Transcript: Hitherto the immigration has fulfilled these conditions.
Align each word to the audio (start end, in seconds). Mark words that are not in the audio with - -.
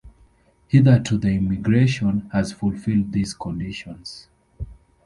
Hitherto 0.69 1.15
the 1.19 1.27
immigration 1.29 2.27
has 2.33 2.53
fulfilled 2.53 3.11
these 3.13 3.35
conditions. 3.35 4.29